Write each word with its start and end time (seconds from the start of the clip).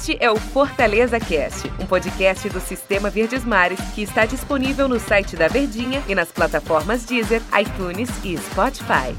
Este 0.00 0.16
é 0.18 0.30
o 0.30 0.36
Fortaleza 0.36 1.20
Cast, 1.20 1.70
um 1.78 1.84
podcast 1.84 2.48
do 2.48 2.58
Sistema 2.58 3.10
Verdes 3.10 3.44
Mares 3.44 3.78
que 3.94 4.00
está 4.00 4.24
disponível 4.24 4.88
no 4.88 4.98
site 4.98 5.36
da 5.36 5.46
Verdinha 5.46 6.02
e 6.08 6.14
nas 6.14 6.32
plataformas 6.32 7.04
Deezer, 7.04 7.42
iTunes 7.60 8.08
e 8.24 8.34
Spotify. 8.38 9.14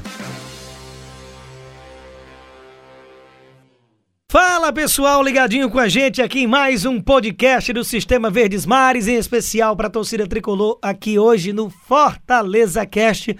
Fala 4.28 4.72
pessoal, 4.72 5.22
ligadinho 5.22 5.70
com 5.70 5.78
a 5.78 5.88
gente 5.88 6.20
aqui 6.20 6.40
em 6.40 6.46
mais 6.48 6.84
um 6.84 7.00
podcast 7.00 7.72
do 7.72 7.84
Sistema 7.84 8.28
Verdes 8.28 8.66
Mares, 8.66 9.06
em 9.06 9.14
especial 9.14 9.76
para 9.76 9.86
a 9.86 9.90
torcida 9.90 10.26
tricolor 10.26 10.80
aqui 10.82 11.16
hoje 11.16 11.52
no 11.52 11.70
Fortaleza 11.70 12.84
Cast, 12.84 13.38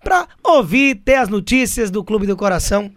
para 0.00 0.28
ouvir, 0.44 0.94
ter 1.04 1.16
as 1.16 1.28
notícias 1.28 1.90
do 1.90 2.04
Clube 2.04 2.24
do 2.24 2.36
Coração 2.36 2.88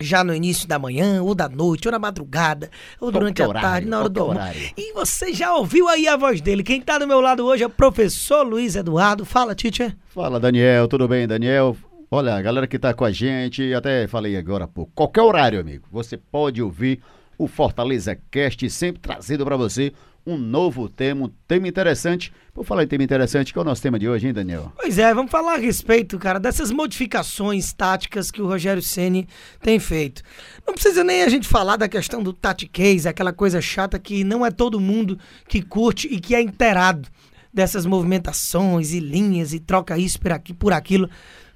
já 0.00 0.24
no 0.24 0.34
início 0.34 0.66
da 0.66 0.78
manhã, 0.78 1.22
ou 1.22 1.34
da 1.34 1.48
noite, 1.48 1.86
ou 1.86 1.92
na 1.92 1.98
madrugada, 1.98 2.70
ou 2.98 3.10
durante 3.12 3.42
Qualquer 3.42 3.58
a 3.58 3.60
tarde, 3.60 3.86
horário, 3.86 3.88
na 3.88 3.98
hora 4.00 4.08
do 4.08 4.20
almoço. 4.20 4.38
horário. 4.40 4.70
E 4.76 4.92
você 4.94 5.32
já 5.32 5.54
ouviu 5.54 5.88
aí 5.88 6.08
a 6.08 6.16
voz 6.16 6.40
dele. 6.40 6.62
Quem 6.62 6.80
tá 6.80 6.98
do 6.98 7.06
meu 7.06 7.20
lado 7.20 7.44
hoje 7.44 7.62
é 7.62 7.66
o 7.66 7.70
professor 7.70 8.42
Luiz 8.46 8.74
Eduardo. 8.76 9.24
Fala, 9.24 9.54
teacher. 9.54 9.94
Fala, 10.06 10.40
Daniel, 10.40 10.88
tudo 10.88 11.06
bem, 11.06 11.26
Daniel? 11.26 11.76
Olha, 12.10 12.34
a 12.34 12.42
galera 12.42 12.66
que 12.66 12.78
tá 12.78 12.92
com 12.92 13.04
a 13.04 13.12
gente, 13.12 13.72
até 13.72 14.08
falei 14.08 14.36
agora 14.36 14.64
há 14.64 14.68
pouco, 14.68 14.90
qualquer 14.94 15.22
horário, 15.22 15.60
amigo, 15.60 15.86
você 15.92 16.16
pode 16.16 16.60
ouvir 16.60 17.00
o 17.38 17.46
Fortaleza 17.46 18.18
Cast, 18.30 18.68
sempre 18.68 19.00
trazendo 19.00 19.44
pra 19.44 19.56
você 19.56 19.92
um 20.26 20.36
novo 20.36 20.88
tema, 20.88 21.26
um 21.26 21.30
tema 21.46 21.68
interessante. 21.68 22.32
Por 22.52 22.64
falar 22.64 22.84
em 22.84 22.86
tema 22.86 23.04
interessante, 23.04 23.52
qual 23.52 23.62
é 23.62 23.66
o 23.66 23.70
nosso 23.70 23.82
tema 23.82 23.98
de 23.98 24.08
hoje, 24.08 24.26
hein, 24.26 24.32
Daniel? 24.32 24.72
Pois 24.76 24.98
é, 24.98 25.14
vamos 25.14 25.30
falar 25.30 25.54
a 25.54 25.58
respeito, 25.58 26.18
cara, 26.18 26.38
dessas 26.38 26.70
modificações 26.70 27.72
táticas 27.72 28.30
que 28.30 28.42
o 28.42 28.46
Rogério 28.46 28.82
Ceni 28.82 29.28
tem 29.62 29.78
feito. 29.78 30.22
Não 30.66 30.74
precisa 30.74 31.02
nem 31.04 31.22
a 31.22 31.28
gente 31.28 31.48
falar 31.48 31.76
da 31.76 31.88
questão 31.88 32.22
do 32.22 32.32
tactiquez, 32.32 33.06
aquela 33.06 33.32
coisa 33.32 33.60
chata 33.60 33.98
que 33.98 34.24
não 34.24 34.44
é 34.44 34.50
todo 34.50 34.80
mundo 34.80 35.18
que 35.48 35.62
curte 35.62 36.08
e 36.08 36.20
que 36.20 36.34
é 36.34 36.40
inteirado 36.40 37.08
dessas 37.52 37.84
movimentações 37.86 38.92
e 38.92 39.00
linhas 39.00 39.52
e 39.52 39.60
troca 39.60 39.98
isso 39.98 40.20
por, 40.20 40.32
aqui, 40.32 40.54
por 40.54 40.72
aquilo 40.72 41.08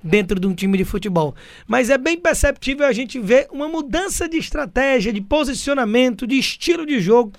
dentro 0.03 0.39
de 0.39 0.47
um 0.47 0.55
time 0.55 0.77
de 0.77 0.85
futebol. 0.85 1.35
Mas 1.67 1.89
é 1.89 1.97
bem 1.97 2.19
perceptível 2.19 2.87
a 2.87 2.93
gente 2.93 3.19
ver 3.19 3.49
uma 3.51 3.69
mudança 3.69 4.29
de 4.29 4.37
estratégia, 4.37 5.13
de 5.13 5.21
posicionamento, 5.21 6.27
de 6.27 6.39
estilo 6.39 6.85
de 6.85 7.01
jogo 7.01 7.33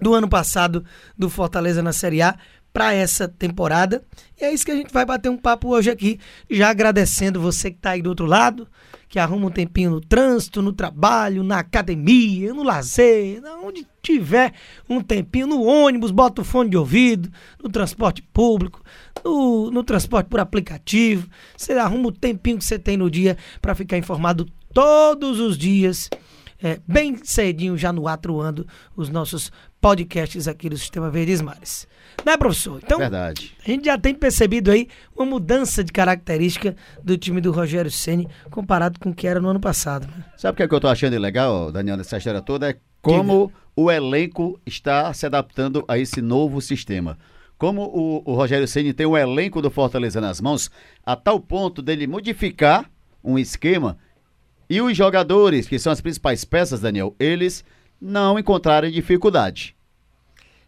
do 0.00 0.14
ano 0.14 0.28
passado 0.28 0.84
do 1.16 1.30
Fortaleza 1.30 1.82
na 1.82 1.92
Série 1.92 2.22
A 2.22 2.36
para 2.74 2.92
essa 2.92 3.28
temporada. 3.28 4.04
E 4.38 4.44
é 4.44 4.52
isso 4.52 4.66
que 4.66 4.72
a 4.72 4.76
gente 4.76 4.92
vai 4.92 5.06
bater 5.06 5.28
um 5.28 5.36
papo 5.36 5.68
hoje 5.68 5.90
aqui, 5.90 6.18
já 6.50 6.70
agradecendo 6.70 7.40
você 7.40 7.70
que 7.70 7.76
está 7.76 7.90
aí 7.90 8.02
do 8.02 8.08
outro 8.08 8.26
lado, 8.26 8.66
que 9.08 9.16
arruma 9.16 9.46
um 9.46 9.50
tempinho 9.50 9.92
no 9.92 10.00
trânsito, 10.00 10.60
no 10.60 10.72
trabalho, 10.72 11.44
na 11.44 11.60
academia, 11.60 12.52
no 12.52 12.64
lazer, 12.64 13.40
onde 13.62 13.86
tiver 14.02 14.52
um 14.88 15.00
tempinho, 15.00 15.46
no 15.46 15.62
ônibus, 15.62 16.10
bota 16.10 16.42
o 16.42 16.44
fone 16.44 16.70
de 16.70 16.76
ouvido, 16.76 17.30
no 17.62 17.70
transporte 17.70 18.20
público, 18.20 18.82
no, 19.24 19.70
no 19.70 19.84
transporte 19.84 20.26
por 20.26 20.40
aplicativo. 20.40 21.28
Você 21.56 21.74
arruma 21.74 22.08
o 22.08 22.12
tempinho 22.12 22.58
que 22.58 22.64
você 22.64 22.76
tem 22.76 22.96
no 22.96 23.08
dia 23.08 23.38
para 23.62 23.76
ficar 23.76 23.96
informado 23.96 24.48
todos 24.72 25.38
os 25.38 25.56
dias 25.56 26.10
é, 26.64 26.80
bem 26.88 27.18
cedinho, 27.22 27.76
já 27.76 27.92
no 27.92 28.08
atuando 28.08 28.66
os 28.96 29.10
nossos 29.10 29.52
podcasts 29.84 30.48
aqui 30.48 30.70
do 30.70 30.78
Sistema 30.78 31.10
Verdes 31.10 31.42
Mares. 31.42 31.86
Né, 32.24 32.38
professor? 32.38 32.80
Então, 32.82 32.96
Verdade. 32.96 33.54
a 33.62 33.70
gente 33.70 33.84
já 33.84 33.98
tem 33.98 34.14
percebido 34.14 34.70
aí 34.70 34.88
uma 35.14 35.26
mudança 35.26 35.84
de 35.84 35.92
característica 35.92 36.74
do 37.02 37.18
time 37.18 37.38
do 37.38 37.52
Rogério 37.52 37.90
Ceni 37.90 38.26
comparado 38.50 38.98
com 38.98 39.10
o 39.10 39.14
que 39.14 39.26
era 39.26 39.38
no 39.38 39.48
ano 39.50 39.60
passado. 39.60 40.06
né? 40.06 40.24
Sabe 40.38 40.54
o 40.54 40.56
que, 40.56 40.62
é 40.62 40.68
que 40.68 40.74
eu 40.74 40.80
tô 40.80 40.88
achando 40.88 41.18
legal, 41.18 41.70
Daniel, 41.70 41.98
dessa 41.98 42.16
história 42.16 42.40
toda? 42.40 42.70
É 42.70 42.76
como 43.02 43.52
o 43.76 43.90
elenco 43.90 44.58
está 44.64 45.12
se 45.12 45.26
adaptando 45.26 45.84
a 45.86 45.98
esse 45.98 46.22
novo 46.22 46.62
sistema. 46.62 47.18
Como 47.58 47.82
o, 47.82 48.22
o 48.24 48.34
Rogério 48.34 48.66
Ceni 48.66 48.94
tem 48.94 49.04
o 49.04 49.18
elenco 49.18 49.60
do 49.60 49.70
Fortaleza 49.70 50.18
nas 50.18 50.40
mãos, 50.40 50.70
a 51.04 51.14
tal 51.14 51.38
ponto 51.38 51.82
dele 51.82 52.06
modificar 52.06 52.90
um 53.22 53.38
esquema 53.38 53.98
e 54.70 54.80
os 54.80 54.96
jogadores, 54.96 55.68
que 55.68 55.78
são 55.78 55.92
as 55.92 56.00
principais 56.00 56.42
peças, 56.42 56.80
Daniel, 56.80 57.14
eles 57.20 57.62
não 58.04 58.38
encontrarem 58.38 58.92
dificuldade. 58.92 59.74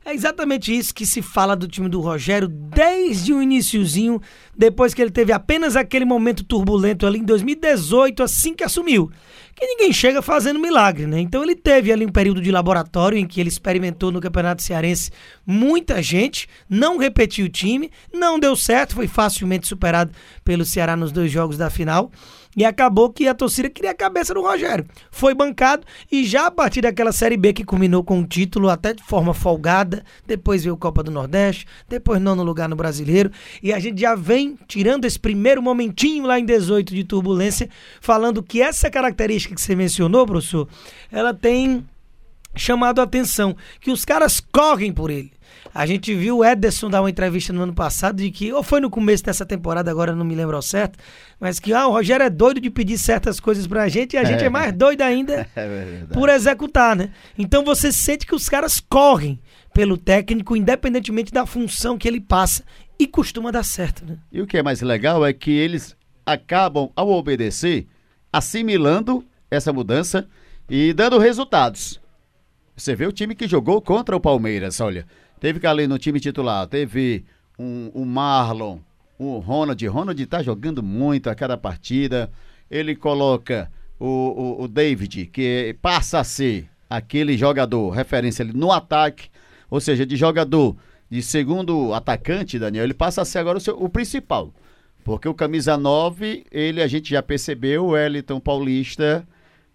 É 0.06 0.14
exatamente 0.14 0.74
isso 0.74 0.94
que 0.94 1.04
se 1.04 1.20
fala 1.20 1.56
do 1.56 1.66
time 1.66 1.88
do 1.88 2.00
Rogério 2.00 2.46
desde 2.46 3.34
o 3.34 3.42
iniciozinho, 3.42 4.22
depois 4.56 4.94
que 4.94 5.02
ele 5.02 5.10
teve 5.10 5.32
apenas 5.32 5.74
aquele 5.74 6.04
momento 6.04 6.44
turbulento 6.44 7.04
ali 7.04 7.18
em 7.18 7.24
2018, 7.24 8.22
assim 8.22 8.54
que 8.54 8.62
assumiu. 8.62 9.10
Que 9.56 9.66
ninguém 9.66 9.92
chega 9.92 10.22
fazendo 10.22 10.60
milagre, 10.60 11.06
né? 11.06 11.18
Então 11.18 11.42
ele 11.42 11.56
teve 11.56 11.90
ali 11.90 12.06
um 12.06 12.12
período 12.12 12.40
de 12.40 12.52
laboratório 12.52 13.18
em 13.18 13.26
que 13.26 13.40
ele 13.40 13.48
experimentou 13.48 14.12
no 14.12 14.20
Campeonato 14.20 14.62
Cearense 14.62 15.10
muita 15.44 16.00
gente, 16.00 16.48
não 16.70 16.98
repetiu 16.98 17.46
o 17.46 17.50
time, 17.50 17.90
não 18.14 18.38
deu 18.38 18.54
certo, 18.54 18.94
foi 18.94 19.08
facilmente 19.08 19.66
superado 19.66 20.12
pelo 20.44 20.64
Ceará 20.64 20.94
nos 20.94 21.10
dois 21.10 21.32
jogos 21.32 21.58
da 21.58 21.68
final. 21.68 22.12
E 22.56 22.64
acabou 22.64 23.10
que 23.10 23.28
a 23.28 23.34
torcida 23.34 23.68
queria 23.68 23.90
a 23.90 23.94
cabeça 23.94 24.32
do 24.32 24.40
Rogério. 24.40 24.86
Foi 25.10 25.34
bancado 25.34 25.86
e 26.10 26.24
já 26.24 26.46
a 26.46 26.50
partir 26.50 26.80
daquela 26.80 27.12
Série 27.12 27.36
B 27.36 27.52
que 27.52 27.64
culminou 27.64 28.02
com 28.02 28.20
o 28.20 28.26
título 28.26 28.70
até 28.70 28.94
de 28.94 29.02
forma 29.02 29.34
folgada, 29.34 30.02
depois 30.26 30.64
veio 30.64 30.76
Copa 30.76 31.02
do 31.02 31.10
Nordeste, 31.10 31.66
depois 31.88 32.20
nono 32.20 32.42
lugar 32.42 32.68
no 32.68 32.76
Brasileiro, 32.76 33.30
e 33.62 33.72
a 33.72 33.78
gente 33.78 34.00
já 34.00 34.14
vem 34.14 34.58
tirando 34.66 35.04
esse 35.04 35.18
primeiro 35.18 35.62
momentinho 35.62 36.24
lá 36.24 36.38
em 36.38 36.44
18 36.44 36.94
de 36.94 37.04
turbulência, 37.04 37.68
falando 38.00 38.42
que 38.42 38.62
essa 38.62 38.90
característica 38.90 39.54
que 39.54 39.60
você 39.60 39.76
mencionou, 39.76 40.26
professor, 40.26 40.66
ela 41.12 41.34
tem 41.34 41.84
chamado 42.56 43.00
a 43.00 43.04
atenção, 43.04 43.56
que 43.80 43.90
os 43.90 44.04
caras 44.04 44.40
correm 44.40 44.92
por 44.92 45.10
ele. 45.10 45.32
A 45.74 45.84
gente 45.84 46.14
viu 46.14 46.38
o 46.38 46.44
Ederson 46.44 46.88
dar 46.88 47.02
uma 47.02 47.10
entrevista 47.10 47.52
no 47.52 47.62
ano 47.62 47.74
passado 47.74 48.16
de 48.16 48.30
que, 48.30 48.52
ou 48.52 48.62
foi 48.62 48.80
no 48.80 48.88
começo 48.88 49.22
dessa 49.22 49.44
temporada, 49.44 49.90
agora 49.90 50.14
não 50.14 50.24
me 50.24 50.34
lembro 50.34 50.56
ao 50.56 50.62
certo, 50.62 50.98
mas 51.38 51.60
que 51.60 51.72
ah, 51.72 51.86
o 51.86 51.92
Rogério 51.92 52.24
é 52.24 52.30
doido 52.30 52.60
de 52.60 52.70
pedir 52.70 52.96
certas 52.96 53.38
coisas 53.38 53.66
pra 53.66 53.88
gente 53.88 54.14
e 54.14 54.16
a 54.16 54.24
gente 54.24 54.42
é 54.42 54.48
mais 54.48 54.72
doido 54.72 55.02
ainda 55.02 55.46
É 55.54 56.04
por 56.14 56.30
executar, 56.30 56.96
né? 56.96 57.10
Então 57.36 57.62
você 57.62 57.92
sente 57.92 58.26
que 58.26 58.34
os 58.34 58.48
caras 58.48 58.80
correm 58.80 59.38
pelo 59.74 59.98
técnico, 59.98 60.56
independentemente 60.56 61.30
da 61.30 61.44
função 61.44 61.98
que 61.98 62.08
ele 62.08 62.20
passa, 62.20 62.64
e 62.98 63.06
costuma 63.06 63.50
dar 63.50 63.62
certo, 63.62 64.04
né? 64.06 64.16
E 64.32 64.40
o 64.40 64.46
que 64.46 64.56
é 64.56 64.62
mais 64.62 64.80
legal 64.80 65.26
é 65.26 65.32
que 65.34 65.50
eles 65.50 65.94
acabam, 66.24 66.90
ao 66.96 67.10
obedecer, 67.10 67.86
assimilando 68.32 69.22
essa 69.50 69.72
mudança 69.72 70.26
e 70.68 70.94
dando 70.94 71.18
resultados. 71.18 72.00
Você 72.76 72.94
vê 72.94 73.06
o 73.06 73.12
time 73.12 73.34
que 73.34 73.48
jogou 73.48 73.80
contra 73.80 74.14
o 74.16 74.20
Palmeiras, 74.20 74.80
olha. 74.80 75.06
Teve 75.40 75.60
que 75.60 75.66
ali 75.66 75.86
no 75.86 75.98
time 75.98 76.18
titular, 76.20 76.66
teve 76.66 77.24
um, 77.58 77.90
o 77.94 78.04
Marlon, 78.04 78.78
o 79.18 79.38
Ronald. 79.38 79.86
Ronald 79.86 80.26
tá 80.26 80.42
jogando 80.42 80.82
muito 80.82 81.28
a 81.28 81.34
cada 81.34 81.56
partida. 81.56 82.30
Ele 82.70 82.94
coloca 82.94 83.70
o, 83.98 84.06
o, 84.60 84.62
o 84.64 84.68
David, 84.68 85.26
que 85.26 85.76
passa 85.80 86.20
a 86.20 86.24
ser 86.24 86.68
aquele 86.88 87.36
jogador, 87.36 87.90
referência 87.90 88.42
ali 88.44 88.52
no 88.52 88.70
ataque, 88.72 89.28
ou 89.70 89.80
seja, 89.80 90.06
de 90.06 90.16
jogador 90.16 90.76
de 91.10 91.22
segundo 91.22 91.94
atacante, 91.94 92.58
Daniel, 92.58 92.84
ele 92.84 92.94
passa 92.94 93.22
a 93.22 93.24
ser 93.24 93.38
agora 93.38 93.58
o, 93.58 93.60
seu- 93.60 93.80
o 93.80 93.88
principal. 93.88 94.52
Porque 95.04 95.28
o 95.28 95.34
camisa 95.34 95.76
9, 95.76 96.44
ele 96.50 96.82
a 96.82 96.86
gente 96.88 97.10
já 97.10 97.22
percebeu, 97.22 97.84
o 97.84 97.88
Wellington 97.90 98.40
Paulista, 98.40 99.26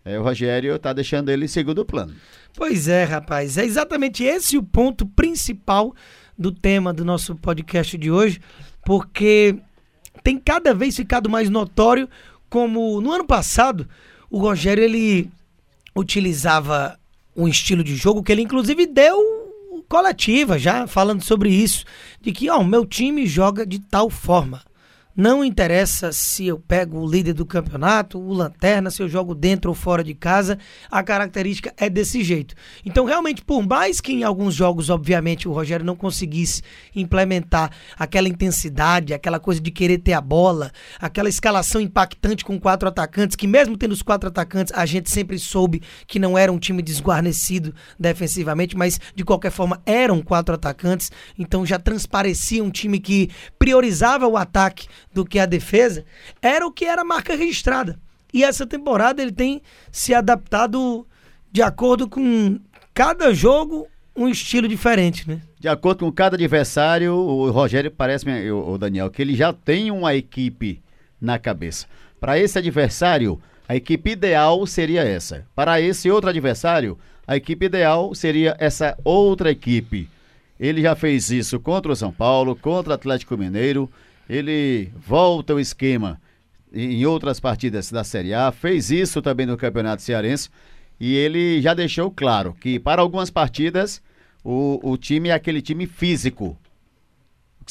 é, 0.04 0.20
o 0.20 0.24
Rogério 0.24 0.78
tá 0.80 0.94
deixando 0.94 1.30
ele 1.30 1.46
em 1.46 1.48
segundo 1.48 1.86
plano. 1.86 2.14
Pois 2.56 2.88
é, 2.88 3.04
rapaz. 3.04 3.58
É 3.58 3.66
exatamente 3.66 4.24
esse 4.24 4.58
o 4.58 4.64
ponto 4.64 5.06
principal 5.06 5.94
do 6.38 6.52
tema 6.52 6.92
do 6.92 7.06
nosso 7.06 7.36
podcast 7.36 7.98
de 7.98 8.12
hoje, 8.12 8.42
porque 8.84 9.56
tem 10.24 10.38
cada 10.38 10.74
vez 10.74 10.96
ficado 10.96 11.30
mais 11.30 11.50
notório 11.50 12.10
como 12.50 13.00
no 13.00 13.12
ano 13.12 13.26
passado 13.26 13.88
o 14.30 14.40
Rogério 14.40 14.84
ele 14.84 15.30
utilizava 15.96 17.00
um 17.36 17.48
estilo 17.48 17.84
de 17.84 17.96
jogo 17.96 18.24
que 18.24 18.32
ele 18.32 18.42
inclusive 18.42 18.86
deu 18.86 19.42
coletiva 19.88 20.58
já 20.58 20.88
falando 20.88 21.22
sobre 21.22 21.50
isso, 21.50 21.84
de 22.22 22.32
que 22.32 22.50
ó, 22.50 22.60
o 22.60 22.66
meu 22.66 22.86
time 22.86 23.26
joga 23.26 23.66
de 23.66 23.80
tal 23.80 24.10
forma. 24.10 24.62
Não 25.16 25.44
interessa 25.44 26.14
se 26.14 26.48
eu 26.48 26.58
pego 26.58 26.98
o 26.98 27.10
líder 27.10 27.34
do 27.34 27.46
campeonato, 27.46 28.18
o 28.18 28.32
lanterna, 28.32 28.90
se 28.90 29.04
eu 29.04 29.10
jogo 29.10 29.36
dentro 29.36 29.70
ou 29.70 29.76
fora 29.76 30.02
de 30.02 30.14
casa, 30.14 30.58
a 30.90 31.04
característica 31.04 31.74
é 31.76 31.90
desse 31.90 32.24
jeito. 32.24 32.56
Então, 32.86 33.04
realmente, 33.04 33.44
por 33.44 33.62
mais 33.62 34.00
que 34.00 34.14
em 34.14 34.24
alguns 34.24 34.56
jogos, 34.56 34.90
obviamente, 34.90 35.50
o 35.50 35.52
Rogério 35.52 35.86
não 35.86 35.98
conseguisse 35.98 36.64
implementar 36.96 37.72
aquela 38.00 38.30
intensidade, 38.30 39.14
aquela 39.14 39.38
coisa 39.38 39.60
de 39.60 39.70
querer 39.70 39.98
ter 39.98 40.14
a 40.14 40.22
bola, 40.22 40.72
aquela 40.98 41.28
escalação 41.28 41.82
impactante 41.82 42.46
com 42.46 42.58
quatro 42.58 42.88
atacantes, 42.88 43.36
que 43.36 43.48
mesmo 43.48 43.76
tendo 43.76 43.92
os 43.92 44.02
quatro 44.02 44.30
atacantes, 44.30 44.74
a 44.74 44.86
gente 44.86 45.12
sempre 45.12 45.38
soube 45.38 45.82
que 46.08 46.20
não 46.20 46.38
era 46.38 46.50
um 46.50 46.58
time 46.58 46.82
desguarnecido 46.82 47.76
defensivamente, 48.00 48.78
mas 48.78 48.98
de 49.14 49.26
qualquer 49.26 49.52
forma 49.52 49.82
eram 49.86 50.22
quatro 50.22 50.56
atacantes, 50.56 51.12
então 51.38 51.66
já 51.66 51.78
transparecia 51.78 52.64
um 52.64 52.72
time 52.72 52.98
que 52.98 53.30
priorizava 53.60 54.26
o 54.26 54.38
ataque 54.38 54.88
do 55.14 55.26
que 55.26 55.40
a 55.40 55.46
defesa, 55.46 56.06
era 56.42 56.66
o 56.66 56.72
que 56.72 56.86
era 56.86 57.04
marca 57.04 57.36
registrada. 57.36 58.00
E 58.34 58.44
essa 58.44 58.66
temporada 58.66 59.22
ele 59.22 59.32
tem 59.32 59.62
se 59.92 60.14
adaptado 60.14 61.06
de 61.52 61.62
acordo 61.62 62.08
com 62.08 62.60
cada 62.94 63.34
jogo 63.34 63.88
um 64.16 64.28
estilo 64.28 64.68
diferente, 64.68 65.28
né? 65.28 65.42
De 65.60 65.68
acordo 65.68 66.06
com 66.06 66.12
cada 66.12 66.36
adversário, 66.36 67.14
o 67.14 67.52
Rogério 67.52 67.92
parece, 67.92 68.26
o 68.52 68.78
Daniel, 68.78 69.10
que 69.10 69.22
ele 69.22 69.36
já 69.36 69.54
tem 69.54 69.92
uma 69.92 70.16
equipe 70.16 70.82
na 71.20 71.38
cabeça. 71.38 71.86
Para 72.20 72.40
esse 72.40 72.58
adversário, 72.58 73.42
a 73.68 73.76
equipe 73.76 74.12
ideal 74.12 74.66
seria 74.66 75.02
essa. 75.02 75.46
Para 75.56 75.80
esse 75.80 76.10
outro 76.10 76.30
adversário, 76.30 76.98
a 77.28 77.38
equipe 77.38 77.66
ideal 77.66 78.14
seria 78.14 78.56
essa 78.60 78.98
outra 79.04 79.52
equipe. 79.52 80.10
Ele 80.60 80.82
já 80.82 80.96
fez 80.96 81.32
isso 81.32 81.60
contra 81.60 81.92
o 81.92 81.96
São 81.96 82.12
Paulo, 82.12 82.56
contra 82.56 82.92
o 82.92 82.94
Atlético 82.94 83.38
Mineiro. 83.38 83.90
Ele 84.32 84.94
volta 84.96 85.54
o 85.54 85.60
esquema 85.60 86.18
em 86.74 87.06
outras 87.06 87.38
partidas 87.38 87.92
da 87.92 88.02
Série 88.02 88.34
A, 88.34 88.50
fez 88.50 88.90
isso 88.90 89.22
também 89.22 89.46
no 89.46 89.58
Campeonato 89.58 90.02
Cearense. 90.02 90.50
E 90.98 91.14
ele 91.16 91.62
já 91.62 91.74
deixou 91.74 92.10
claro 92.10 92.54
que 92.54 92.80
para 92.80 93.02
algumas 93.02 93.30
partidas 93.30 94.02
o, 94.42 94.80
o 94.82 94.96
time 94.96 95.28
é 95.28 95.34
aquele 95.34 95.62
time 95.62 95.86
físico. 95.86 96.58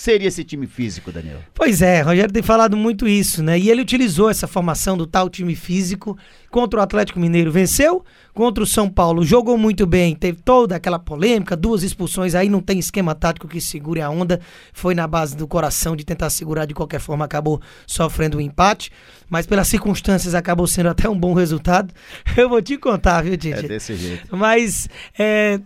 Seria 0.01 0.29
esse 0.29 0.43
time 0.43 0.67
físico, 0.67 1.13
Daniel? 1.13 1.41
Pois 1.55 1.83
é, 1.83 2.01
Rogério 2.01 2.33
tem 2.33 2.43
falado 2.43 2.75
muito 2.75 3.07
isso, 3.07 3.43
né? 3.43 3.59
E 3.59 3.69
ele 3.69 3.83
utilizou 3.83 4.31
essa 4.31 4.47
formação 4.47 4.97
do 4.97 5.07
tal 5.07 5.29
time 5.29 5.55
físico 5.55 6.17
contra 6.51 6.81
o 6.81 6.83
Atlético 6.83 7.21
Mineiro. 7.21 7.53
Venceu 7.53 8.03
contra 8.33 8.65
o 8.65 8.67
São 8.67 8.89
Paulo, 8.89 9.23
jogou 9.23 9.59
muito 9.59 9.87
bem, 9.87 10.15
teve 10.15 10.41
toda 10.41 10.75
aquela 10.75 10.99
polêmica, 10.99 11.55
duas 11.55 11.83
expulsões, 11.83 12.35
aí 12.35 12.49
não 12.49 12.63
tem 12.63 12.79
esquema 12.79 13.15
tático 13.15 13.47
que 13.47 13.61
segure 13.61 14.01
a 14.01 14.09
onda. 14.09 14.41
Foi 14.73 14.95
na 14.95 15.07
base 15.07 15.37
do 15.37 15.47
coração 15.47 15.95
de 15.95 16.03
tentar 16.03 16.31
segurar 16.31 16.65
de 16.65 16.73
qualquer 16.73 16.99
forma, 16.99 17.27
acabou 17.27 17.61
sofrendo 17.87 18.39
um 18.39 18.41
empate 18.41 18.91
mas 19.31 19.47
pelas 19.47 19.69
circunstâncias 19.69 20.35
acabou 20.35 20.67
sendo 20.67 20.89
até 20.89 21.09
um 21.09 21.17
bom 21.17 21.33
resultado. 21.33 21.95
Eu 22.37 22.49
vou 22.49 22.61
te 22.61 22.77
contar, 22.77 23.23
viu, 23.23 23.37
Tite? 23.37 23.65
É 23.65 23.69
desse 23.69 23.95
jeito. 23.95 24.37
Mas 24.37 24.89
é, 25.17 25.61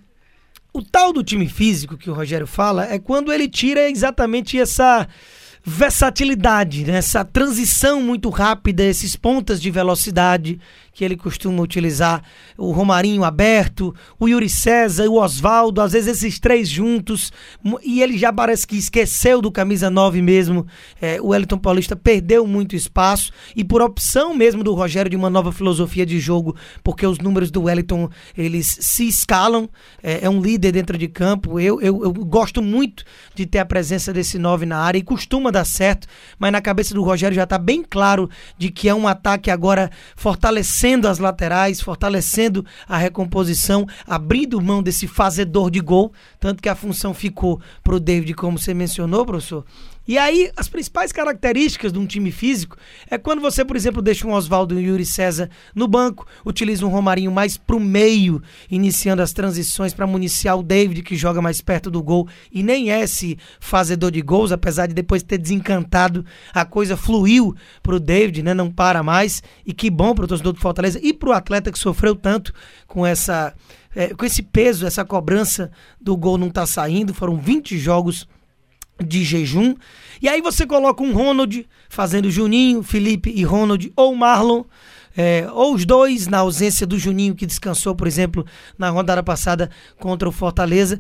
o 0.75 0.83
tal 0.83 1.13
do 1.13 1.23
time 1.23 1.49
físico 1.49 1.97
que 1.97 2.11
o 2.11 2.13
Rogério 2.13 2.49
fala 2.49 2.85
é 2.93 2.99
quando 2.99 3.33
ele 3.33 3.49
tira 3.49 3.89
exatamente 3.89 4.59
essa 4.59 5.07
versatilidade, 5.67 6.85
né? 6.85 6.99
essa 6.99 7.25
transição 7.25 8.03
muito 8.03 8.29
rápida, 8.29 8.85
esses 8.85 9.17
pontas 9.17 9.61
de 9.63 9.71
velocidade 9.71 10.61
que 10.93 11.05
ele 11.05 11.17
costuma 11.17 11.61
utilizar, 11.61 12.23
o 12.57 12.71
Romarinho 12.71 13.25
aberto, 13.25 13.93
o 14.19 14.29
Yuri 14.29 14.49
César, 14.49 15.09
o 15.09 15.21
Oswaldo, 15.21 15.81
às 15.81 15.93
vezes 15.93 16.23
esses 16.23 16.39
três 16.39 16.69
juntos, 16.69 17.33
e 17.83 18.01
ele 18.01 18.17
já 18.17 18.33
parece 18.33 18.65
que 18.65 18.77
esqueceu 18.77 19.43
do 19.43 19.51
camisa 19.51 19.91
9 19.91 20.23
mesmo. 20.23 20.65
É, 21.03 21.21
o 21.21 21.29
Wellington 21.29 21.59
Paulista 21.59 21.97
perdeu 21.97 22.47
muito 22.47 22.77
espaço 22.77 23.33
e 23.57 23.65
por 23.65 23.83
opção 23.83 24.35
mesmo 24.35 24.63
do 24.63 24.73
Rogério 24.73 25.11
de 25.11 25.17
uma 25.17 25.29
nova 25.29 25.51
filosofia 25.51 26.07
de 26.07 26.21
jogo, 26.21 26.55
porque 26.85 27.05
os 27.05 27.19
números 27.19 27.51
do 27.51 27.65
Wellington 27.65 28.09
eles 28.37 28.79
se 28.81 29.09
escalam, 29.09 29.69
é, 30.01 30.25
é 30.27 30.31
um 30.31 30.41
líder 30.41 30.71
dentro 30.71 30.97
de 30.97 31.09
campo. 31.09 31.59
Eu, 31.59 31.81
eu, 31.81 32.05
eu 32.05 32.13
gosto 32.13 32.63
muito 32.63 33.03
de 33.35 33.47
ter 33.47 33.59
a 33.59 33.65
presença 33.65 34.13
desse 34.13 34.39
9 34.39 34.65
na 34.65 34.79
área 34.79 34.99
e 34.99 35.03
costuma 35.03 35.51
dar 35.55 35.65
certo, 35.65 36.07
mas 36.39 36.53
na 36.53 36.61
cabeça 36.61 36.95
do 36.95 37.03
Rogério 37.03 37.35
já 37.35 37.45
está 37.45 37.59
bem 37.59 37.83
claro 37.83 38.29
de 38.59 38.71
que 38.71 38.89
é 38.89 38.95
um 38.95 39.09
ataque 39.09 39.51
agora 39.51 39.91
fortalecendo 40.17 41.09
as 41.09 41.19
laterais, 41.19 41.81
fortalecendo 41.81 42.65
a 42.87 42.99
recomposição, 42.99 43.87
abrindo 44.07 44.61
mão 44.61 44.83
desse 44.83 45.07
fazedor 45.07 45.71
de 45.71 45.81
gol, 45.81 46.13
tanto 46.39 46.63
que 46.63 46.69
a 46.69 46.75
função 46.75 47.15
ficou 47.15 47.61
para 47.83 47.95
o 47.95 48.01
David, 48.01 48.35
como 48.35 48.59
você 48.59 48.75
mencionou, 48.75 49.25
professor, 49.25 49.65
e 50.07 50.19
aí, 50.19 50.51
as 50.57 50.69
principais 50.69 51.13
características 51.13 51.93
de 51.93 51.99
um 51.99 52.07
time 52.07 52.31
físico 52.31 52.77
é 53.11 53.17
quando 53.17 53.41
você, 53.41 53.65
por 53.65 53.75
exemplo, 53.75 54.03
deixa 54.03 54.27
um 54.27 54.33
Oswaldo 54.33 54.79
e 54.79 54.83
um 54.83 54.87
Yuri 54.89 55.07
César 55.07 55.49
no 55.75 55.89
banco, 55.89 56.27
utiliza 56.45 56.85
um 56.85 56.91
Romarinho 56.91 57.33
mais 57.33 57.57
pro 57.57 57.81
meio, 57.81 58.43
iniciando 58.71 59.23
as 59.23 59.33
transições 59.33 59.95
para 59.95 60.07
municiar 60.07 60.59
o 60.59 60.63
David, 60.63 61.03
que 61.03 61.17
joga 61.17 61.41
mais 61.41 61.63
perto 61.63 61.91
do 61.91 62.03
gol 62.03 62.29
e 62.53 62.63
nem 62.63 62.93
é 62.93 63.01
esse 63.01 63.39
fazedor 63.59 64.11
de 64.11 64.21
gols, 64.21 64.53
apesar 64.53 64.87
de 64.87 64.95
depois 64.95 65.23
ter 65.23 65.39
desencantado, 65.39 66.25
a 66.53 66.65
coisa 66.65 66.97
fluiu 66.97 67.55
pro 67.83 67.99
David, 67.99 68.43
né? 68.43 68.53
Não 68.53 68.71
para 68.71 69.03
mais. 69.03 69.43
E 69.65 69.73
que 69.73 69.89
bom 69.89 70.15
pro 70.15 70.27
torcedor 70.27 70.53
do 70.53 70.61
Fortaleza 70.61 71.01
e 71.03 71.13
pro 71.13 71.33
atleta 71.33 71.73
que 71.73 71.79
sofreu 71.79 72.15
tanto 72.15 72.53
com 72.87 73.07
essa. 73.07 73.55
É, 73.97 74.13
com 74.13 74.25
esse 74.25 74.43
peso, 74.43 74.87
essa 74.87 75.05
cobrança 75.05 75.71
do 76.01 76.17
gol 76.17 76.37
não 76.37 76.51
tá 76.51 76.67
saindo. 76.67 77.15
Foram 77.15 77.37
20 77.37 77.79
jogos 77.79 78.27
de 79.03 79.25
jejum. 79.25 79.75
E 80.21 80.29
aí 80.29 80.41
você 80.41 80.67
coloca 80.67 81.03
um 81.03 81.13
Ronald 81.13 81.67
fazendo 81.89 82.31
Juninho, 82.31 82.83
Felipe 82.83 83.31
e 83.35 83.45
Ronald, 83.45 83.93
ou 83.97 84.15
Marlon, 84.15 84.65
é, 85.17 85.49
ou 85.53 85.75
os 85.75 85.85
dois, 85.85 86.27
na 86.27 86.39
ausência 86.39 86.87
do 86.87 86.99
Juninho, 86.99 87.35
que 87.35 87.47
descansou, 87.47 87.95
por 87.95 88.07
exemplo, 88.07 88.45
na 88.77 88.91
rodada 88.91 89.23
passada 89.23 89.71
contra 89.99 90.29
o 90.29 90.33
Fortaleza, 90.33 90.99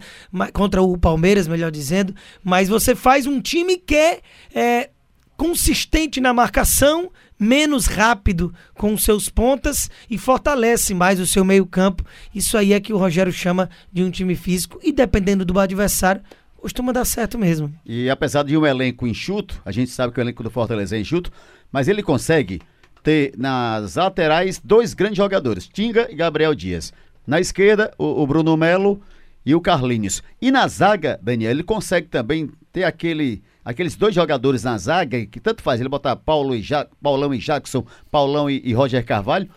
contra 0.53 0.83
o 0.83 0.97
Palmeiras, 0.97 1.49
melhor 1.49 1.71
dizendo. 1.71 2.15
Mas 2.43 2.69
você 2.69 2.95
faz 2.95 3.27
um 3.27 3.41
time 3.41 3.77
que 3.77 3.97
é, 3.97 4.21
é 4.55 4.91
consistente 5.37 6.21
na 6.21 6.33
marcação, 6.33 7.11
menos 7.39 7.87
rápido 7.87 8.55
com 8.75 8.97
seus 8.97 9.29
pontas 9.29 9.91
e 10.09 10.17
fortalece 10.17 10.95
mais 10.95 11.19
o 11.19 11.27
seu 11.27 11.45
meio-campo. 11.45 12.05
Isso 12.33 12.57
aí 12.57 12.73
é 12.73 12.81
que 12.81 12.93
o 12.93 12.99
Rogério 12.99 13.33
chama 13.33 13.69
de 13.93 14.05
um 14.05 14.11
time 14.11 14.37
físico 14.37 14.79
e 14.83 14.93
dependendo 14.93 15.45
do 15.45 15.59
adversário, 15.59 16.23
costuma 16.65 16.93
dar 16.93 17.05
certo 17.05 17.39
mesmo. 17.39 17.71
E 17.85 18.09
apesar 18.09 18.43
de 18.43 18.57
um 18.57 18.65
elenco 18.65 19.07
enxuto, 19.07 19.61
a 19.67 19.71
gente 19.71 19.91
sabe 19.91 20.15
que 20.15 20.19
o 20.19 20.23
elenco 20.23 20.43
do 20.43 20.49
Fortaleza 20.49 20.97
é 20.97 21.01
enxuto, 21.01 21.31
mas 21.71 21.89
ele 21.89 22.03
consegue 22.03 22.63
ter 23.03 23.35
nas 23.37 23.97
laterais 23.97 24.63
dois 24.65 24.95
grandes 24.95 25.19
jogadores, 25.19 25.69
Tinga 25.69 26.09
e 26.11 26.15
Gabriel 26.15 26.55
Dias. 26.55 26.91
Na 27.27 27.39
esquerda, 27.39 27.93
o, 27.99 28.23
o 28.23 28.27
Bruno 28.27 28.57
Melo 28.57 28.99
e 29.45 29.55
o 29.55 29.61
Carlinhos. 29.61 30.23
E 30.41 30.51
na 30.51 30.67
zaga, 30.67 31.21
Daniel, 31.23 31.51
ele 31.51 31.63
consegue 31.63 32.09
também 32.09 32.51
ter 32.73 32.85
aquele, 32.85 33.43
aqueles 33.63 33.95
dois 33.95 34.15
jogadores 34.15 34.63
na 34.63 34.79
zaga, 34.79 35.27
que 35.27 35.41
tanto 35.41 35.63
faz, 35.63 35.81
ele 35.81 35.91
botar 35.91 36.17
Paulo 36.17 36.57
e 36.57 36.63
ja, 36.63 36.87
Paulão 37.03 37.35
e 37.35 37.39
Jackson, 37.39 37.85
Paulão 38.11 38.49
e, 38.49 38.63
e 38.65 38.73
Roger 38.73 39.05
Carvalho, 39.05 39.51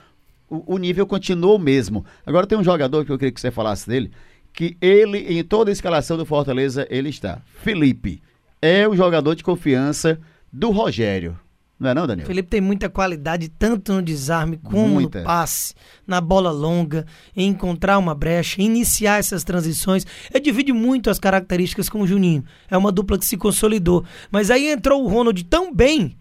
o, 0.50 0.75
o 0.75 0.77
nível 0.77 1.07
continua 1.07 1.56
o 1.56 1.59
mesmo. 1.59 2.06
Agora 2.25 2.45
tem 2.45 2.57
um 2.57 2.63
jogador 2.65 3.06
que 3.06 3.12
eu 3.13 3.18
queria 3.18 3.31
que 3.31 3.39
você 3.39 3.50
falasse 3.50 3.88
dele, 3.88 4.12
que 4.57 4.75
ele, 4.81 5.19
em 5.39 5.44
toda 5.44 5.69
a 5.69 5.71
escalação 5.71 6.18
do 6.18 6.25
Fortaleza, 6.25 6.88
ele 6.89 7.09
está. 7.09 7.39
Felipe 7.62 8.24
é 8.59 8.88
o 8.88 8.95
jogador 8.95 9.36
de 9.36 9.44
confiança 9.44 10.19
do 10.51 10.71
Rogério. 10.71 11.39
Não 11.80 11.92
é 11.92 11.94
não, 11.94 12.07
Daniel? 12.07 12.25
Felipe 12.25 12.50
tem 12.50 12.59
muita 12.59 12.89
qualidade, 12.89 13.50
tanto 13.50 13.94
no 13.94 14.01
desarme 14.01 14.57
como 14.57 14.88
muita. 14.88 15.19
no 15.19 15.25
passe, 15.25 15.75
na 16.07 16.19
bola 16.19 16.50
longa, 16.50 17.06
em 17.36 17.50
encontrar 17.50 18.00
uma 18.00 18.15
brecha, 18.15 18.59
iniciar 18.59 19.19
essas 19.19 19.44
transições. 19.44 20.07
Ele 20.33 20.44
divide 20.44 20.73
muito 20.73 21.11
as 21.11 21.19
características 21.19 21.87
com 21.87 22.02
o 22.02 22.07
Juninho. 22.07 22.44
É 22.68 22.76
uma 22.76 22.92
dupla 22.92 23.19
que 23.19 23.28
se 23.28 23.37
consolidou. 23.37 24.04
Mas 24.31 24.49
aí 24.49 24.71
entrou 24.71 25.04
o 25.04 25.07
Ronald 25.07 25.44
tão 25.44 25.71
bem 25.71 26.18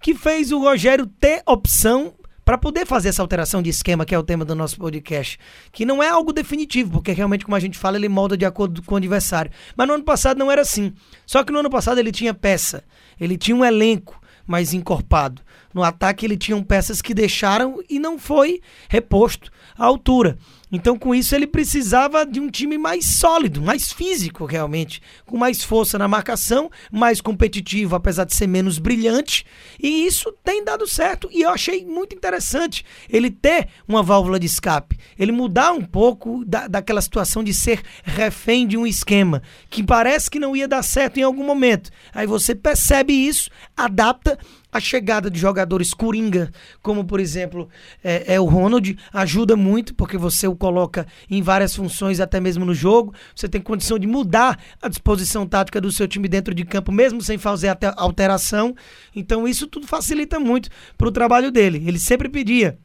que 0.00 0.14
fez 0.14 0.50
o 0.50 0.58
Rogério 0.58 1.06
ter 1.06 1.42
opção 1.46 2.14
para 2.44 2.58
poder 2.58 2.86
fazer 2.86 3.08
essa 3.08 3.22
alteração 3.22 3.62
de 3.62 3.70
esquema, 3.70 4.04
que 4.04 4.14
é 4.14 4.18
o 4.18 4.22
tema 4.22 4.44
do 4.44 4.54
nosso 4.54 4.76
podcast, 4.76 5.38
que 5.72 5.86
não 5.86 6.02
é 6.02 6.08
algo 6.08 6.32
definitivo, 6.32 6.92
porque 6.92 7.12
realmente, 7.12 7.44
como 7.44 7.56
a 7.56 7.60
gente 7.60 7.78
fala, 7.78 7.96
ele 7.96 8.08
molda 8.08 8.36
de 8.36 8.44
acordo 8.44 8.82
com 8.82 8.94
o 8.94 8.98
adversário. 8.98 9.50
Mas 9.76 9.88
no 9.88 9.94
ano 9.94 10.04
passado 10.04 10.38
não 10.38 10.50
era 10.50 10.62
assim. 10.62 10.92
Só 11.24 11.42
que 11.42 11.52
no 11.52 11.60
ano 11.60 11.70
passado 11.70 11.98
ele 11.98 12.12
tinha 12.12 12.34
peça, 12.34 12.84
ele 13.18 13.38
tinha 13.38 13.56
um 13.56 13.64
elenco 13.64 14.20
mais 14.46 14.74
encorpado. 14.74 15.40
No 15.74 15.82
ataque 15.82 16.24
ele 16.24 16.36
tinha 16.36 16.62
peças 16.62 17.02
que 17.02 17.12
deixaram 17.12 17.82
e 17.90 17.98
não 17.98 18.18
foi 18.18 18.60
reposto 18.88 19.50
à 19.76 19.84
altura. 19.84 20.38
Então, 20.74 20.98
com 20.98 21.14
isso, 21.14 21.36
ele 21.36 21.46
precisava 21.46 22.26
de 22.26 22.40
um 22.40 22.50
time 22.50 22.76
mais 22.76 23.04
sólido, 23.04 23.62
mais 23.62 23.92
físico, 23.92 24.44
realmente, 24.44 25.00
com 25.24 25.36
mais 25.36 25.62
força 25.62 25.96
na 25.96 26.08
marcação, 26.08 26.68
mais 26.90 27.20
competitivo, 27.20 27.94
apesar 27.94 28.24
de 28.24 28.34
ser 28.34 28.48
menos 28.48 28.80
brilhante. 28.80 29.46
E 29.80 30.04
isso 30.04 30.32
tem 30.42 30.64
dado 30.64 30.84
certo. 30.84 31.28
E 31.30 31.42
eu 31.42 31.50
achei 31.50 31.86
muito 31.86 32.16
interessante 32.16 32.84
ele 33.08 33.30
ter 33.30 33.68
uma 33.86 34.02
válvula 34.02 34.36
de 34.36 34.46
escape, 34.46 34.98
ele 35.16 35.30
mudar 35.30 35.70
um 35.70 35.82
pouco 35.82 36.44
da, 36.44 36.66
daquela 36.66 37.00
situação 37.00 37.44
de 37.44 37.54
ser 37.54 37.80
refém 38.02 38.66
de 38.66 38.76
um 38.76 38.84
esquema 38.84 39.42
que 39.70 39.80
parece 39.80 40.28
que 40.28 40.40
não 40.40 40.56
ia 40.56 40.66
dar 40.66 40.82
certo 40.82 41.18
em 41.18 41.22
algum 41.22 41.44
momento. 41.44 41.88
Aí 42.12 42.26
você 42.26 42.52
percebe 42.52 43.12
isso, 43.12 43.48
adapta 43.76 44.36
a 44.74 44.80
chegada 44.80 45.30
de 45.30 45.38
jogadores 45.38 45.94
coringa, 45.94 46.50
como 46.82 47.04
por 47.04 47.20
exemplo 47.20 47.68
é, 48.02 48.34
é, 48.34 48.40
o 48.40 48.44
Ronald, 48.44 48.98
ajuda 49.12 49.54
muito, 49.54 49.94
porque 49.94 50.18
você 50.18 50.48
o 50.48 50.56
coloca 50.56 51.06
em 51.30 51.40
várias 51.40 51.76
funções, 51.76 52.18
até 52.18 52.40
mesmo 52.40 52.64
no 52.64 52.74
jogo. 52.74 53.14
Você 53.36 53.48
tem 53.48 53.60
condição 53.60 54.00
de 54.00 54.08
mudar 54.08 54.58
a 54.82 54.88
disposição 54.88 55.46
tática 55.46 55.80
do 55.80 55.92
seu 55.92 56.08
time 56.08 56.26
dentro 56.26 56.52
de 56.52 56.64
campo, 56.64 56.90
mesmo 56.90 57.22
sem 57.22 57.38
fazer 57.38 57.68
alteração. 57.96 58.74
Então, 59.14 59.46
isso 59.46 59.68
tudo 59.68 59.86
facilita 59.86 60.40
muito 60.40 60.68
para 60.98 61.06
o 61.06 61.12
trabalho 61.12 61.52
dele. 61.52 61.84
Ele 61.86 62.00
sempre 62.00 62.28
pedia 62.28 62.76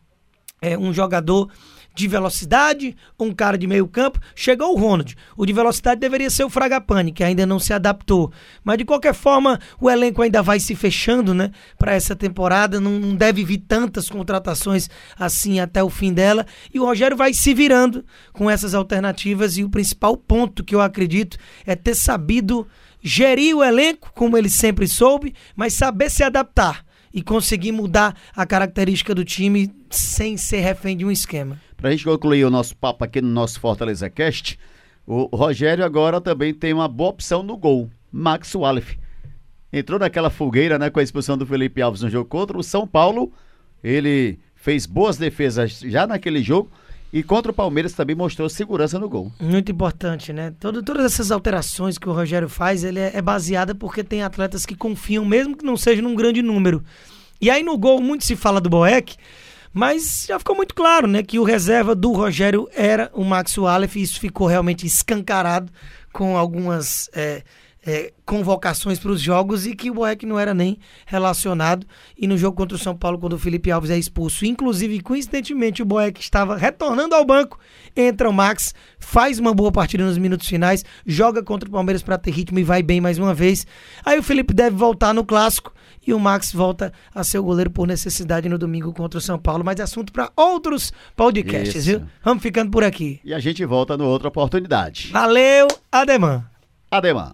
é, 0.62 0.78
um 0.78 0.94
jogador 0.94 1.50
de 1.96 2.08
velocidade, 2.08 2.96
um 3.20 3.34
cara 3.34 3.58
de 3.58 3.68
meio 3.68 3.88
campo. 3.88 4.20
Chegou 4.36 4.74
o 4.74 4.80
Ronald. 4.80 5.16
O 5.36 5.46
de 5.46 5.54
velocidade 5.54 6.00
deveria 6.00 6.30
ser 6.30 6.44
o 6.44 6.50
Fragapane, 6.50 7.12
que 7.12 7.24
ainda 7.24 7.46
não 7.46 7.60
se 7.60 7.74
adaptou. 7.74 8.32
Mas 8.64 8.78
de 8.78 8.86
qualquer 8.86 9.14
forma, 9.14 9.60
o 9.80 9.90
elenco 9.90 10.22
ainda 10.22 10.42
vai 10.42 10.60
se 10.60 10.76
fechando, 10.76 11.34
né? 11.34 11.52
Para 11.78 11.94
essa 11.94 12.16
temporada. 12.16 12.80
Não, 12.80 12.92
não 12.92 13.16
deve 13.16 13.44
vir 13.44 13.60
tantas 13.60 14.10
contratações 14.10 14.90
assim 15.18 15.60
até 15.60 15.84
o 15.84 15.90
fim 15.90 16.14
dela. 16.14 16.46
E 16.74 16.80
o 16.80 16.86
Rogério 16.86 17.18
vai 17.18 17.34
se 17.34 17.54
virando 17.54 18.06
com 18.32 18.50
essas 18.50 18.74
alternativas. 18.74 19.58
E 19.58 19.64
o 19.64 19.70
principal 19.70 20.16
ponto 20.16 20.64
que 20.64 20.76
eu 20.76 20.82
acredito 20.82 21.38
é 21.66 21.76
ter 21.76 21.96
sabido 21.96 22.68
gerir 23.02 23.56
o 23.56 23.64
elenco, 23.64 24.12
como 24.14 24.38
ele 24.38 24.50
sempre 24.50 24.88
soube, 24.88 25.34
mas 25.56 25.74
saber 25.74 26.10
se 26.10 26.24
adaptar 26.24 26.89
e 27.14 27.22
conseguir 27.22 27.72
mudar 27.72 28.16
a 28.36 28.46
característica 28.46 29.14
do 29.16 29.26
time 29.26 29.74
sem 29.90 30.38
ser 30.38 30.60
refém 30.62 30.96
de 30.96 31.06
um 31.06 31.12
esquema. 31.12 31.60
Para 31.76 31.90
a 31.90 31.92
gente 31.92 32.04
concluir 32.04 32.44
o 32.46 32.50
nosso 32.50 32.76
papo 32.76 33.04
aqui 33.04 33.22
no 33.22 33.30
nosso 33.30 33.60
Fortaleza 33.60 34.10
Cast, 34.10 34.60
o 35.06 35.36
Rogério 35.36 35.84
agora 35.84 36.22
também 36.22 36.54
tem 36.54 36.74
uma 36.74 36.88
boa 36.88 37.10
opção 37.10 37.42
no 37.42 37.58
gol, 37.58 37.90
Max 38.12 38.54
Wallace. 38.54 39.00
Entrou 39.72 40.00
naquela 40.00 40.30
fogueira 40.30 40.78
né, 40.78 40.90
com 40.90 41.00
a 41.00 41.04
expulsão 41.04 41.38
do 41.38 41.46
Felipe 41.46 41.82
Alves 41.82 42.02
no 42.02 42.10
jogo 42.10 42.30
contra 42.30 42.58
o 42.58 42.64
São 42.64 42.88
Paulo. 42.88 43.32
Ele 43.84 44.40
fez 44.56 44.86
boas 44.86 45.18
defesas 45.18 45.80
já 45.80 46.06
naquele 46.06 46.44
jogo 46.44 46.72
e 47.12 47.24
contra 47.24 47.52
o 47.52 47.56
Palmeiras 47.56 47.94
também 47.94 48.16
mostrou 48.16 48.48
segurança 48.50 49.00
no 49.00 49.10
gol. 49.10 49.32
Muito 49.40 49.72
importante, 49.72 50.32
né? 50.32 50.54
Todo, 50.60 50.84
todas 50.84 51.06
essas 51.06 51.32
alterações 51.32 51.98
que 51.98 52.08
o 52.08 52.14
Rogério 52.14 52.48
faz, 52.48 52.84
ele 52.84 53.00
é, 53.00 53.12
é 53.16 53.22
baseada 53.22 53.74
porque 53.74 54.04
tem 54.04 54.22
atletas 54.22 54.66
que 54.66 54.76
confiam, 54.76 55.26
mesmo 55.26 55.58
que 55.58 55.66
não 55.66 55.76
seja 55.76 56.02
num 56.02 56.16
grande 56.16 56.42
número. 56.42 56.84
E 57.42 57.50
aí 57.50 57.64
no 57.64 57.78
gol 57.78 58.02
muito 58.02 58.26
se 58.26 58.36
fala 58.36 58.62
do 58.62 58.70
Boeck, 58.70 59.16
mas 59.74 60.26
já 60.28 60.38
ficou 60.38 60.56
muito 60.56 60.76
claro, 60.76 61.08
né, 61.08 61.24
que 61.24 61.40
o 61.40 61.44
reserva 61.44 61.96
do 61.96 62.12
Rogério 62.12 62.68
era 62.74 63.10
o 63.14 63.24
Max 63.24 63.58
Wallace 63.58 64.00
e 64.00 64.02
isso 64.02 64.20
ficou 64.20 64.48
realmente 64.48 64.86
escancarado 64.86 65.72
com 66.12 66.38
algumas 66.38 67.10
é, 67.14 67.44
é, 67.90 68.14
convocações 68.24 69.00
para 69.00 69.10
os 69.10 69.20
jogos 69.20 69.66
e 69.66 69.76
que 69.76 69.90
o 69.90 69.96
Boeck 69.96 70.24
não 70.24 70.38
era 70.38 70.54
nem 70.54 70.78
relacionado. 71.08 71.88
E 72.16 72.28
no 72.28 72.38
jogo 72.38 72.56
contra 72.56 72.76
o 72.76 72.80
São 72.80 72.96
Paulo, 72.96 73.18
quando 73.18 73.34
o 73.34 73.40
Felipe 73.40 73.72
Alves 73.72 73.90
é 73.90 73.98
expulso, 73.98 74.46
inclusive, 74.46 75.02
coincidentemente, 75.02 75.82
o 75.82 75.86
Boeck 75.86 76.22
estava 76.22 76.56
retornando 76.56 77.16
ao 77.16 77.26
banco. 77.26 77.60
Entra 77.96 78.30
o 78.30 78.34
Max, 78.34 78.76
faz 79.00 79.40
uma 79.40 79.54
boa 79.54 79.72
partida 79.72 80.06
nos 80.06 80.20
minutos 80.20 80.48
finais, 80.48 80.86
joga 81.04 81.42
contra 81.42 81.68
o 81.68 81.72
Palmeiras 81.72 82.04
para 82.04 82.20
ter 82.20 82.30
ritmo 82.30 82.60
e 82.60 82.64
vai 82.64 82.84
bem 82.84 83.02
mais 83.02 83.18
uma 83.18 83.34
vez. 83.34 83.66
Aí 84.06 84.20
o 84.20 84.24
Felipe 84.24 84.54
deve 84.54 84.76
voltar 84.76 85.12
no 85.12 85.26
clássico 85.26 85.74
e 86.06 86.14
o 86.14 86.20
Max 86.20 86.54
volta 86.54 86.94
a 87.14 87.24
ser 87.24 87.40
o 87.40 87.44
goleiro 87.44 87.72
por 87.72 87.88
necessidade 87.88 88.48
no 88.48 88.60
domingo 88.60 88.94
contra 88.94 89.18
o 89.18 89.22
São 89.22 89.40
Paulo. 89.40 89.64
Mas 89.66 89.80
assunto 89.80 90.14
para 90.14 90.32
outros 90.36 90.94
podcasts, 91.16 91.88
Isso. 91.88 92.00
viu? 92.00 92.08
Vamos 92.24 92.44
ficando 92.44 92.70
por 92.70 92.84
aqui. 92.84 93.20
E 93.24 93.34
a 93.34 93.40
gente 93.40 93.66
volta 93.66 93.98
no 93.98 94.06
outra 94.06 94.28
oportunidade. 94.28 95.10
Valeu, 95.12 95.68
Ademã. 95.92 96.46
Ademã. 96.92 97.34